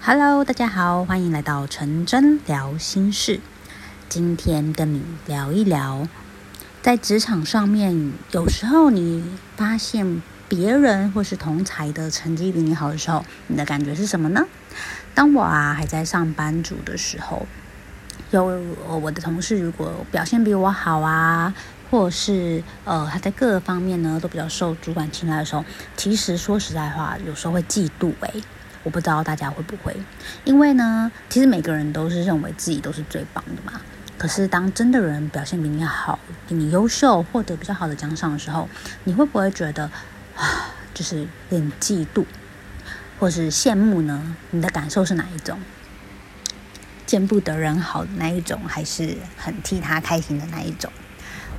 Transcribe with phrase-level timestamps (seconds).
[0.00, 3.40] Hello，大家好，欢迎来到陈真聊心事。
[4.08, 6.06] 今天跟你聊一聊，
[6.80, 14.46] 在职场上面，有时候你发现别人或是同才的成绩比你好的时候，你的感觉是什么呢？
[15.14, 17.46] 当我啊还在上班族的时候，
[18.30, 18.44] 有
[19.00, 21.52] 我的同事如果表现比我好啊，
[21.90, 25.64] 或是呃他在各个方面呢都比较受主管青睐的时候，
[25.96, 28.42] 其实说实在话，有时候会嫉妒诶。
[28.84, 29.94] 我不知道大家会不会，
[30.44, 33.80] 因为呢，其实每个人都是认为自己都是最棒的嘛。
[34.16, 36.18] 可是当真的人表现比你好，
[36.48, 38.68] 比你优秀，获得比较好的奖赏的时候，
[39.04, 39.84] 你会不会觉得
[40.36, 41.26] 啊，就是有
[41.58, 42.24] 点嫉妒，
[43.18, 44.36] 或是羡慕呢？
[44.50, 45.58] 你的感受是哪一种？
[47.06, 50.90] 见不得人好的那一种，还是很替他开心的那一种？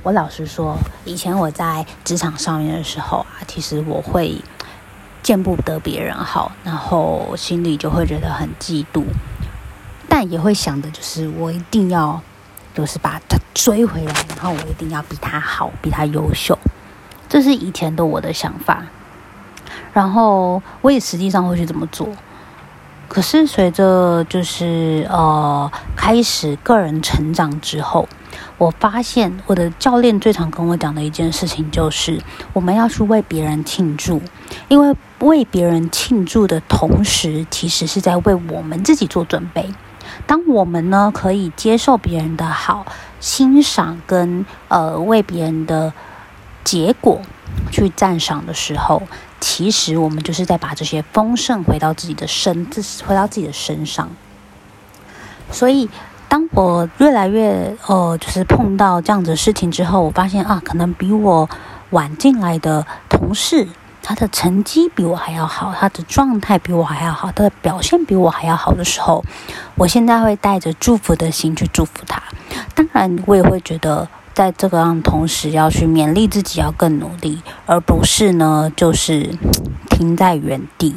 [0.02, 4.40] 我老实说，以前我在职场上面的时候啊，其实我会。
[5.30, 9.04] 见不得别人好，然后心里就会觉得很嫉妒，
[10.08, 12.20] 但也会想的就是我一定要，
[12.74, 16.58] 就是把他追回来，然后我一定要比他好，比他优秀，
[17.28, 18.82] 这是以前的我的想法。
[19.92, 22.08] 然后我也实际上会去这么做，
[23.06, 28.08] 可是随着就是呃开始个人成长之后。
[28.58, 32.20] 我发现我的教练最常跟我讲的一件事情就是，
[32.52, 34.20] 我们要去为别人庆祝，
[34.68, 39.68] 因为为别人庆祝的同时，其实是在为我们自己做准备。
[40.26, 42.86] 当我们呢可以接受别人的好，
[43.20, 45.92] 欣赏跟呃为别人的
[46.64, 47.20] 结果
[47.70, 49.02] 去赞赏的时候，
[49.40, 54.08] 其实我们就是在把这些丰盛回到自己的身，自回到自己的身上。
[55.50, 55.88] 所以。
[56.30, 61.50] 当我越来越呃，就是碰到这样子的事情之后，我发现啊，可能比我
[61.90, 63.66] 晚进来的同事，
[64.02, 69.24] 他的成绩比我还要好，他的状态比我还要好，他的表现比我还要好的时候，
[69.76, 72.22] 我现在会带着祝福的心去祝福他。
[72.74, 79.36] 当然，我也会觉得，在这个样同时，要去勉励自己要更努力，而不是呢，就是
[79.88, 80.94] 停在原地。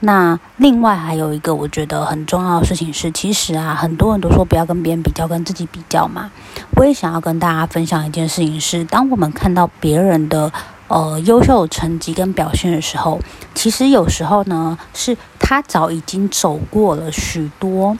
[0.00, 6.30] 那另外还有一个我觉得很重要的事情是，其实啊，很多人都说不要跟别人比较，跟自己比较嘛。
[6.76, 10.52] 我也想要跟大家分享一件事情是，当我们看到别人的
[10.88, 13.20] 呃优秀成绩跟表现的时候，
[13.54, 17.96] 其实有时候呢，是他早已经走过了许多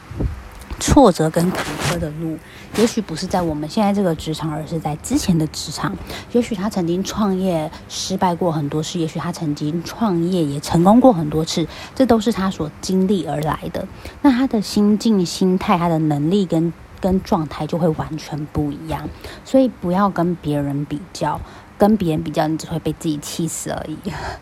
[0.78, 2.38] 挫折跟坎坷的路。
[2.76, 5.96] 也许不是在我们现在这个职场，而是在之前的职场。
[6.32, 13.88] 也许他曾经创业失败过很多次，也许他曾经创业也成功过很多次，这都是他所经历而来的。
[14.20, 16.70] 那他的心境、心态、他的能力跟
[17.00, 19.08] 跟状态就会完全不一样。
[19.42, 21.40] 所以不要跟别人比较，
[21.78, 23.96] 跟别人比较，你只会被自己气死而已。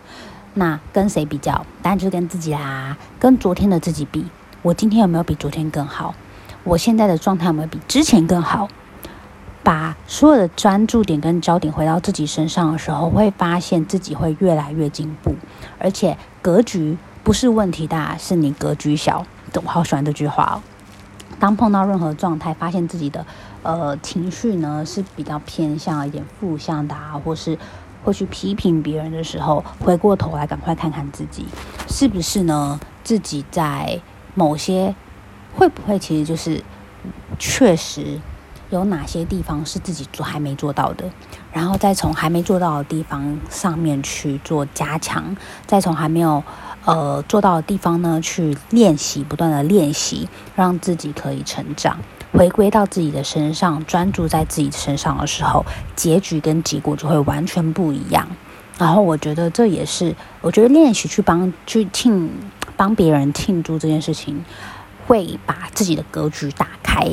[0.54, 1.52] 那跟谁比较？
[1.82, 4.24] 当然就是跟自己啦，跟昨天的自己比。
[4.62, 6.14] 我今天有没有比昨天更好？
[6.62, 8.68] 我现在的状态有没有比之前更好？
[9.62, 15.34] 把所有的专注点跟焦点回到自己身上的时候，会发现自己会越来越进步，
[15.78, 19.26] 而且格局不是问题大，是你格局小。
[19.54, 20.56] 我好喜欢这句话哦。
[21.44, 23.26] 当碰到任何状态，发现自己的
[23.62, 27.58] 呃情绪呢是比较偏向一点负向的啊，或是
[28.02, 31.44] 会去批评别人的时候，回过头来赶快看看自己
[31.86, 32.80] 是不是呢？
[33.02, 34.00] 自己在
[34.34, 34.94] 某些。
[35.54, 36.62] 会不会其实就是
[37.38, 38.18] 确实
[38.70, 41.04] 有哪些地方是自己做还没做到的，
[41.52, 46.42] 然后再从还没做到的地方上面去做加强，再从还没有
[46.84, 51.98] 呃做到的地方呢去练习，不断的练习，让自己可以成长，
[52.32, 55.64] 回归到自己的身上，专注在自己身上的时候，
[55.96, 58.28] 结局跟结果就会完全不一样。
[58.78, 62.30] 然后我觉得这也是我觉得练习去帮去庆
[62.76, 64.44] 帮别人庆祝这件事情。
[65.06, 67.06] 会把自己的格局打开，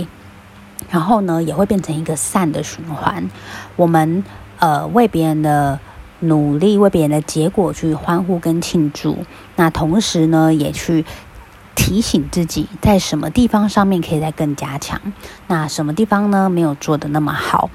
[0.90, 3.30] 然后呢，也会变成一个善的循环。
[3.76, 4.24] 我们
[4.60, 5.78] 呃为别人的
[6.22, 9.26] 努力、为别人的结果去欢呼跟庆祝，
[9.58, 11.06] 那同时呢，也去
[11.76, 15.00] 提醒自己在什么地方上面可以再更加强，
[15.48, 17.70] 那什么地方呢没有做得那么好，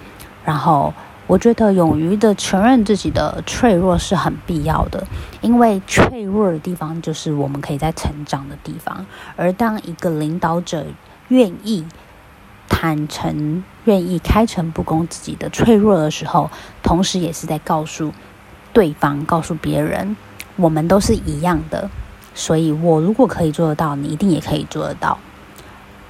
[0.44, 0.92] 然后。
[1.28, 5.04] 我觉得勇于的承认自己的脆弱是很必要的，
[5.40, 9.04] 因为脆弱的地方就是我们可以在成长的地方。
[9.34, 10.86] 而当一个领导者
[11.26, 11.84] 愿意
[12.68, 16.48] 坦诚、愿意开诚布公自己的脆弱的时候，
[16.80, 18.12] 同时也是在告诉
[18.76, 20.14] 对方、告诉别人，
[20.56, 21.88] 我们都是一样的。
[22.34, 25.16] 所以我如果可以做得到，你一定也可以做得到。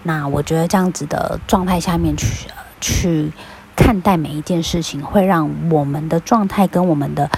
[0.03, 3.33] 那我觉得这样子的状态下面去去。
[3.79, 7.31] 看待每一件事情，会让我们的状态跟我们的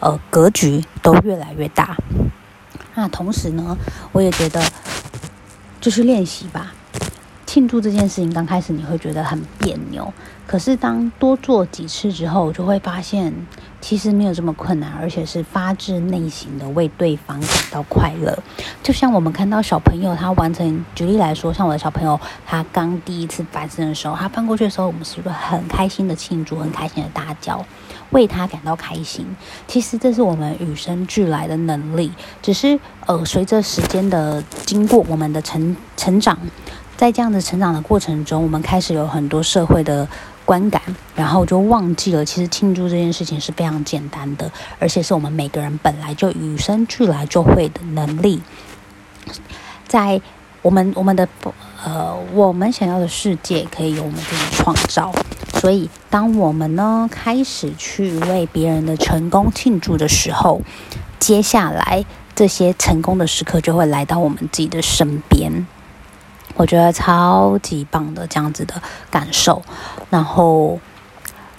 [0.00, 1.96] 呃格局都越来越大。
[2.96, 3.78] 那同时呢，
[4.10, 4.60] 我也觉得
[5.80, 6.72] 就是练习吧。
[7.46, 10.12] 庆祝这件事情刚开始你会觉得很别扭，
[10.48, 13.32] 可是当多做几次之后，就会发现
[13.86, 18.34] 其实没有这么困难，而且是发自内心的为对方感到快乐。
[18.82, 27.62] 就像我们看到小朋友他完成，举例来说，像我的小朋友他刚第一次翻身的时候，他翻过去的时候，我们是不是很开心的庆祝，很开心的大叫，
[28.08, 29.26] 为他感到开心？
[29.68, 32.10] 其实这是我们与生俱来的能力，
[32.40, 36.38] 只是呃随着时间的经过，我们的成成长。
[36.96, 40.08] 在这样的成长的过程中，我们开始有很多社会的
[40.44, 40.80] 观感，
[41.14, 48.40] 然后就忘记了，其实庆祝这件事情是非常简单的，而且是我们每个人本来就与生俱来就会的能力。
[49.86, 50.20] 在
[50.62, 51.28] 我们我们的
[51.84, 55.12] 呃，我们想要的世界可以由我们自己创造。
[55.60, 60.60] 所以，当我们呢开始去为别人的成功庆祝的时候，
[61.18, 62.04] 接下来
[62.34, 65.66] 这些成功的时刻就会来到我们自己的身边。
[66.56, 68.74] 我觉得超级棒的这样子的
[69.10, 69.62] 感受，
[70.10, 70.78] 然后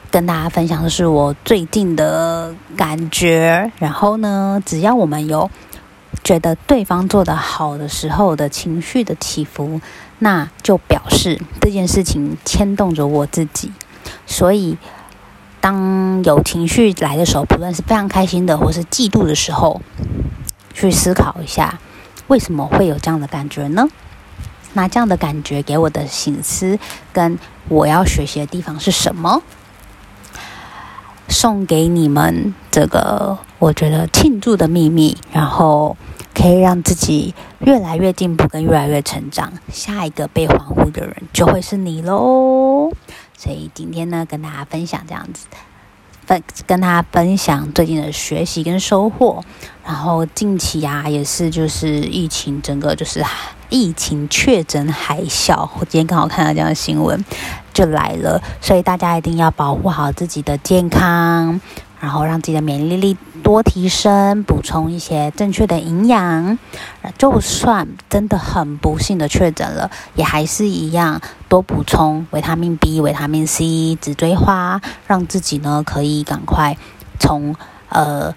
[0.10, 3.72] 跟大家分享的是我最近的感觉。
[3.78, 5.52] 然后呢，只要我们有
[6.24, 9.82] 觉得对方做得好的时候的情绪的起伏，
[10.20, 13.72] 那就表示这件事情牵动着我自己。
[14.26, 14.78] 所以，
[15.60, 19.82] 当有情绪来的时候，不论是非常开心的，或是嫉妒的时候，
[20.74, 21.80] 去思考一下，
[22.28, 23.88] 为什么会有这样的感觉呢？
[24.76, 26.78] 那这样的感觉给我的省思，
[27.12, 29.42] 跟我要学习的地方是什么？
[31.28, 35.98] 送给你们这个，我觉得庆祝的秘密，然后
[36.34, 39.52] 可以让自己越来越进步，跟越来越成长。
[39.72, 42.92] 下一个被欢呼的人就会是你喽。
[43.38, 45.48] 所以今天呢，跟大家分享这样子。
[46.26, 49.44] 分跟大家分享最近的学习跟收获，
[49.86, 53.24] 然后近期啊也是就是疫情整个就是
[53.70, 57.24] 疫情确诊海啸，我今天刚好看到这样的新闻
[57.74, 61.60] 就来了，所以大家一定要保护好自己的健康。
[61.98, 66.60] 然后让自己的免疫力多提升，补充一些正确的营养。
[67.18, 71.20] 就算真的很不幸的确诊了，也还是一样
[71.50, 76.78] 多补充维他命 B、维他命 C、紫锥花，让自己呢可以赶快
[77.18, 77.56] 从
[77.90, 78.36] 呃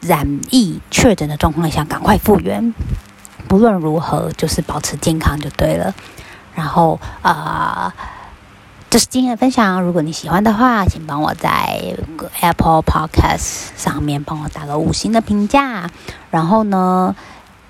[0.00, 2.74] 染疫确诊的状况下赶快复原。
[3.48, 5.94] 不论如何，就是保持健康就对了。
[6.54, 7.92] 然后啊。
[7.96, 8.04] 呃
[8.90, 11.94] 这是今天的分享，如果你喜欢的话，请帮我在
[12.40, 15.90] Apple Podcast 上面帮我打个五星的评价。
[16.30, 17.14] 然后呢，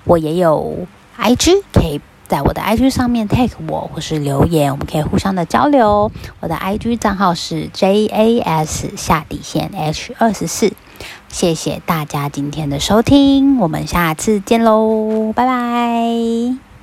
[0.05, 0.87] 我也有
[1.19, 1.99] IG，可以
[2.29, 6.09] 在我的 IG 上面 tag 我或是留言，我们可以互相的交流。
[6.39, 10.71] 我的 IG 账号是 JAS 下底线 H 二十四。
[11.27, 16.68] 谢谢大家今天的收听，我们下次见喽，拜拜。